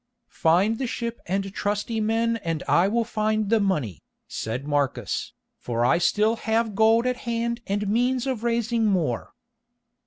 "Find 0.31 0.79
the 0.79 0.87
ship 0.87 1.21
and 1.27 1.53
trusty 1.53 1.99
men 2.01 2.37
and 2.37 2.63
I 2.67 2.87
will 2.87 3.03
find 3.03 3.51
the 3.51 3.59
money," 3.59 4.01
said 4.27 4.67
Marcus, 4.67 5.33
"for 5.59 5.85
I 5.85 5.99
still 5.99 6.37
have 6.37 6.73
gold 6.73 7.05
at 7.05 7.17
hand 7.17 7.61
and 7.67 7.83
the 7.83 7.85
means 7.85 8.25
of 8.25 8.43
raising 8.43 8.87
more." 8.87 9.35